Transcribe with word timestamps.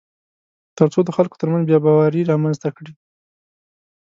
تر 0.77 0.87
څو 0.93 0.99
د 1.05 1.09
خلکو 1.17 1.39
ترمنځ 1.41 1.63
بېباوري 1.69 2.21
رامنځته 2.31 2.69
کړي 2.77 2.93